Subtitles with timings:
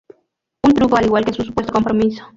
[0.63, 2.23] Un truco al igual que su supuesto compromiso.